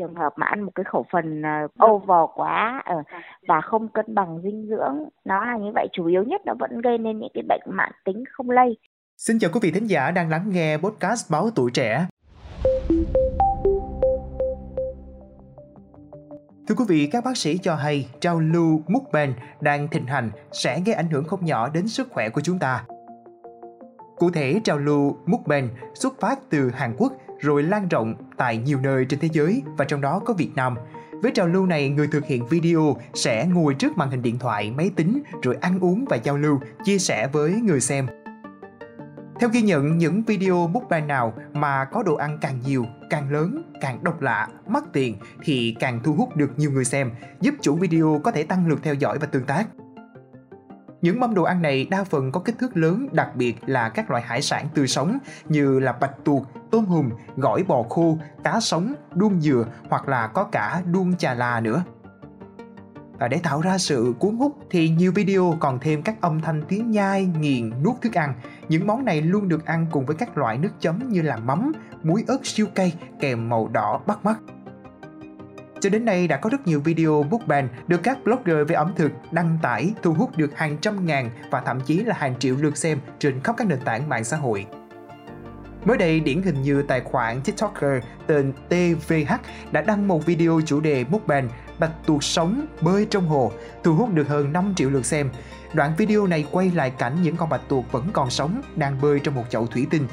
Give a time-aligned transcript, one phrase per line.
[0.00, 3.06] trường hợp mà ăn một cái khẩu phần uh, over quá uh,
[3.48, 6.80] và không cân bằng dinh dưỡng nó là như vậy chủ yếu nhất nó vẫn
[6.80, 8.78] gây nên những cái bệnh mãn tính không lây
[9.16, 12.06] Xin chào quý vị thính giả đang lắng nghe podcast Báo Tuổi Trẻ.
[16.68, 20.80] Thưa quý vị, các bác sĩ cho hay trao lưu mukbang đang thịnh hành sẽ
[20.86, 22.84] gây ảnh hưởng không nhỏ đến sức khỏe của chúng ta.
[24.16, 28.78] Cụ thể, trào lưu mukbang xuất phát từ Hàn Quốc rồi lan rộng tại nhiều
[28.82, 30.74] nơi trên thế giới và trong đó có Việt Nam.
[31.22, 34.70] Với trào lưu này, người thực hiện video sẽ ngồi trước màn hình điện thoại,
[34.70, 38.06] máy tính rồi ăn uống và giao lưu, chia sẻ với người xem.
[39.40, 43.72] Theo ghi nhận, những video mukbang nào mà có đồ ăn càng nhiều, càng lớn,
[43.80, 47.10] càng độc lạ, mắc tiền thì càng thu hút được nhiều người xem,
[47.40, 49.66] giúp chủ video có thể tăng lượt theo dõi và tương tác.
[51.02, 54.10] Những mâm đồ ăn này đa phần có kích thước lớn, đặc biệt là các
[54.10, 55.18] loại hải sản tươi sống
[55.48, 60.26] như là bạch tuộc, tôm hùm, gỏi bò khô, cá sống, đuông dừa hoặc là
[60.26, 61.82] có cả đuông chà là nữa.
[63.18, 66.62] Và để tạo ra sự cuốn hút thì nhiều video còn thêm các âm thanh
[66.68, 68.34] tiếng nhai, nghiền, nuốt thức ăn.
[68.68, 71.72] Những món này luôn được ăn cùng với các loại nước chấm như là mắm,
[72.02, 74.38] muối ớt siêu cay kèm màu đỏ bắt mắt.
[75.80, 79.12] Cho đến nay đã có rất nhiều video mukbang được các blogger về ẩm thực
[79.30, 82.76] đăng tải thu hút được hàng trăm ngàn và thậm chí là hàng triệu lượt
[82.76, 84.66] xem trên khắp các nền tảng mạng xã hội.
[85.84, 89.32] Mới đây, điển hình như tài khoản TikToker tên TVH
[89.72, 94.14] đã đăng một video chủ đề mukbang bạch tuộc sống bơi trong hồ, thu hút
[94.14, 95.30] được hơn 5 triệu lượt xem.
[95.72, 99.20] Đoạn video này quay lại cảnh những con bạch tuộc vẫn còn sống đang bơi
[99.20, 100.06] trong một chậu thủy tinh.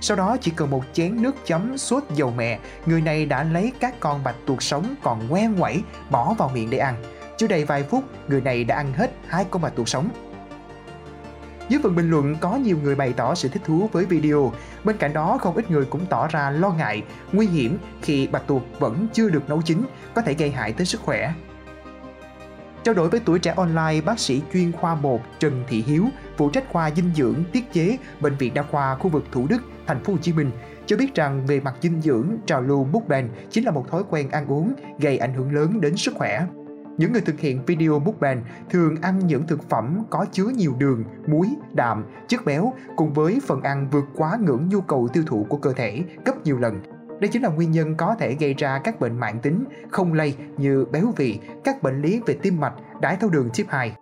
[0.00, 3.72] Sau đó chỉ cần một chén nước chấm sốt dầu mè người này đã lấy
[3.80, 6.94] các con bạch tuộc sống còn ngoe ngoẩy bỏ vào miệng để ăn.
[7.38, 10.08] Chưa đầy vài phút, người này đã ăn hết hai con bạch tuộc sống.
[11.68, 14.52] Dưới phần bình luận có nhiều người bày tỏ sự thích thú với video.
[14.84, 18.46] Bên cạnh đó không ít người cũng tỏ ra lo ngại, nguy hiểm khi bạch
[18.46, 19.82] tuộc vẫn chưa được nấu chín,
[20.14, 21.32] có thể gây hại tới sức khỏe.
[22.86, 26.04] Trao đổi với tuổi trẻ online, bác sĩ chuyên khoa 1 Trần Thị Hiếu,
[26.36, 29.62] phụ trách khoa dinh dưỡng tiết chế bệnh viện đa khoa khu vực Thủ Đức,
[29.86, 30.50] thành phố Hồ Chí Minh
[30.86, 34.30] cho biết rằng về mặt dinh dưỡng, trào lưu mukbang chính là một thói quen
[34.30, 36.46] ăn uống gây ảnh hưởng lớn đến sức khỏe.
[36.98, 41.04] Những người thực hiện video mukbang thường ăn những thực phẩm có chứa nhiều đường,
[41.26, 45.46] muối, đạm, chất béo cùng với phần ăn vượt quá ngưỡng nhu cầu tiêu thụ
[45.48, 46.80] của cơ thể gấp nhiều lần.
[47.20, 50.34] Đây chính là nguyên nhân có thể gây ra các bệnh mãn tính, không lây
[50.56, 53.96] như béo vị, các bệnh lý về tim mạch, đái tháo đường type 2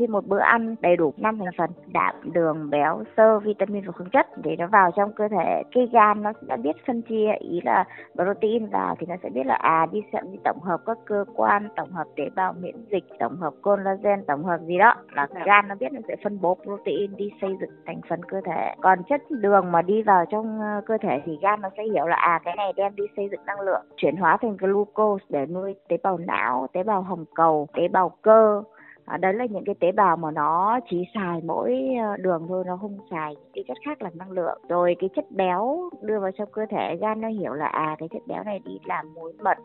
[0.00, 3.92] khi một bữa ăn đầy đủ năm thành phần đạm đường béo xơ vitamin và
[3.92, 5.62] khoáng chất để nó vào trong cơ thể.
[5.74, 7.84] Cái gan nó sẽ biết phân chia ý là
[8.14, 11.24] protein vào thì nó sẽ biết là à đi sẽ đi tổng hợp các cơ
[11.34, 14.94] quan tổng hợp tế bào miễn dịch tổng hợp collagen tổng hợp gì đó.
[15.12, 15.40] Là dạ.
[15.44, 18.74] gan nó biết nó sẽ phân bố protein đi xây dựng thành phần cơ thể.
[18.80, 22.06] Còn chất đường mà đi vào trong ờ, cơ thể thì gan nó sẽ hiểu
[22.06, 25.46] là à cái này đem đi xây dựng năng lượng chuyển hóa thành glucose để
[25.46, 28.62] nuôi tế bào não tế bào hồng cầu tế bào cơ
[29.04, 32.64] à, đấy là những cái tế bào mà nó chỉ xài mỗi ờ, đường thôi
[32.66, 34.60] nó không xài cái chất khác làm năng lượng.
[34.68, 38.08] Rồi cái chất béo đưa vào trong cơ thể gan nó hiểu là à cái
[38.08, 39.58] chất béo này đi làm muối mật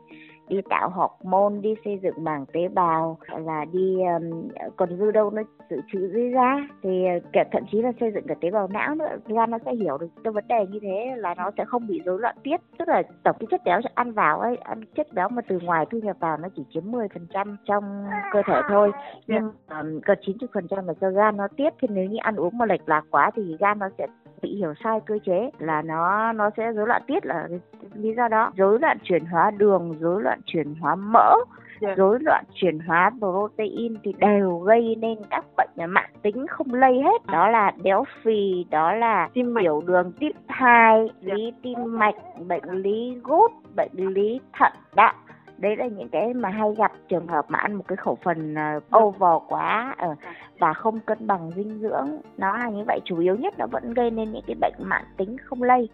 [0.48, 5.30] đi tạo hormone đi xây dựng màng tế bào là đi um, còn dư đâu
[5.30, 6.68] nó dự trữ dưới da.
[6.84, 9.58] Thì ờ, kể thậm chí là xây dựng cả tế bào não nữa gan nó
[9.66, 12.36] sẽ hiểu được cái vấn đề như thế là nó sẽ không bị rối loạn
[12.44, 12.62] tiết.
[12.78, 15.86] Tức là tổng cái chất béo ăn vào ấy ăn chất béo mà từ ngoài
[15.92, 18.92] thu nhập vào nó chỉ chiếm 10% trong cơ thể thôi.
[19.28, 21.74] Nhưng um, gần 90 phần trăm là do gan nó tiết.
[21.82, 24.08] Thì nếu như ăn uống mà lệch lạc quá thì gan nó sẽ
[24.46, 27.48] bị hiểu sai cơ chế là nó nó sẽ rối loạn tiết là
[27.94, 28.52] lý do đó.
[28.56, 31.36] Rối loạn chuyển hóa đường rối loạn chuyển hóa mỡ
[31.82, 31.94] dạ.
[31.98, 37.02] rối loạn chuyển hóa protein thì đều gây nên các bệnh mạng tính không lây
[37.02, 37.26] hết.
[37.32, 41.34] Đó là béo phì đó là tim tiểu đường tuyếp 2 dạ.
[41.34, 42.16] lý tim mạch
[42.48, 45.16] bệnh lý gút bệnh lý thận đạm
[45.58, 48.56] đấy là những cái mà hay gặp trường hợp mà ăn một cái khẩu phần
[48.78, 50.18] uh, over quá uh,
[50.60, 53.94] và không cân bằng dinh dưỡng nó là như vậy chủ yếu nhất nó vẫn
[53.94, 55.90] gây nên những cái bệnh mãn tính không lây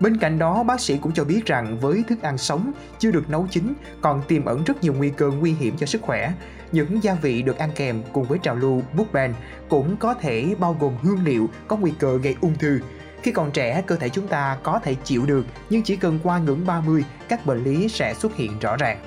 [0.00, 3.30] Bên cạnh đó, bác sĩ cũng cho biết rằng với thức ăn sống chưa được
[3.30, 6.32] nấu chín còn tiềm ẩn rất nhiều nguy cơ nguy hiểm cho sức khỏe.
[6.72, 9.34] Những gia vị được ăn kèm cùng với trào lưu bookband
[9.68, 12.80] cũng có thể bao gồm hương liệu có nguy cơ gây ung thư.
[13.24, 16.38] Khi còn trẻ, cơ thể chúng ta có thể chịu được, nhưng chỉ cần qua
[16.38, 18.98] ngưỡng 30, các bệnh lý sẽ xuất hiện rõ ràng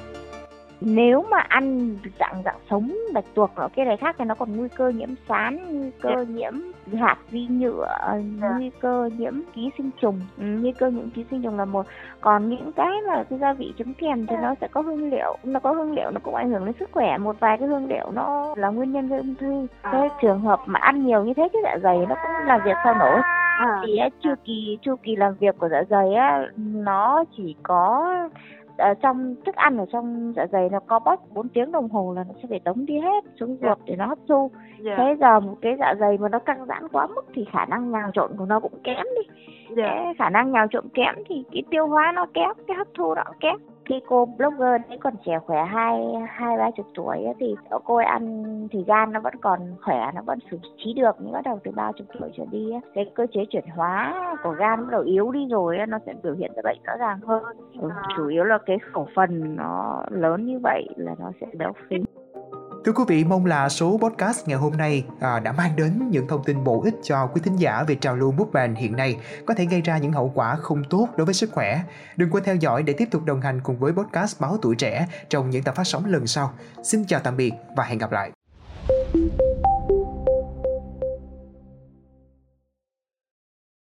[0.82, 4.58] nếu mà ăn dạng dạng sống bạch tuộc nó cái này khác thì nó còn
[4.58, 6.10] nguy cơ nhiễm sán nguy cơ.
[6.10, 6.24] Dạ.
[6.24, 6.54] nhiễm
[7.00, 7.88] hạt vi nhựa.
[8.42, 8.50] Dạ.
[8.58, 11.86] nguy cơ nhiễm ký sinh trùng ừ, nguy cơ nhiễm ký sinh trùng là một
[12.22, 14.36] còn những cái mà cái gia vị chấm kèm thì.
[14.36, 14.42] Dạ.
[14.42, 16.90] nó sẽ có hương liệu nó có hương liệu nó cũng ảnh hưởng đến sức
[16.92, 20.42] khỏe một vài cái hương liệu nó là nguyên nhân gây ung thư cái trường
[20.42, 23.22] hợp mà ăn nhiều như thế cái dạ dày nó cũng làm việc sao nổi
[23.58, 23.82] à.
[23.86, 28.08] thì chu kỳ chu kỳ làm việc của dạ dày á nó chỉ có
[28.78, 32.14] ở trong thức ăn ở trong dạ dày nó có bóp 4 tiếng đồng hồ
[32.16, 34.52] là nó sẽ phải tống đi hết xuống ruột để nó hấp thu.
[34.80, 34.96] Dạ.
[34.98, 37.92] Thế giờ một cái dạ dày mà nó căng giãn quá mức thì khả năng
[37.92, 39.34] nhào trộn của nó cũng kém đi.
[39.76, 39.88] Dạ.
[39.88, 43.16] Cái khả năng nhào trộn kém thì cái tiêu hóa nó kém cái hấp thu
[43.16, 43.56] nó kém
[43.88, 47.56] khi cô blogger ấy còn trẻ khỏe hai hai ba chục tuổi ấy, thì
[47.86, 51.32] cô ấy ăn thì gan nó vẫn còn khỏe nó vẫn xử trí được nhưng
[51.32, 54.52] bắt đầu từ ba chục tuổi trở đi ấy, cái cơ chế chuyển hóa của
[54.52, 57.20] gan bắt đầu yếu đi rồi ấy, nó sẽ biểu hiện ra bệnh rõ ràng
[57.20, 57.44] hơn.
[57.82, 61.74] Ừ, chủ yếu là cái khẩu phần nó lớn như vậy là nó sẽ béo
[61.90, 61.98] phì.
[62.88, 66.28] Thưa quý vị, mong là số podcast ngày hôm nay à, đã mang đến những
[66.28, 69.54] thông tin bổ ích cho quý thính giả về trào lưu mukbang hiện nay có
[69.54, 71.82] thể gây ra những hậu quả không tốt đối với sức khỏe.
[72.18, 75.08] Đừng quên theo dõi để tiếp tục đồng hành cùng với podcast Báo Tuổi Trẻ
[75.30, 76.54] trong những tập phát sóng lần sau.
[76.84, 78.32] Xin chào tạm biệt và hẹn gặp lại.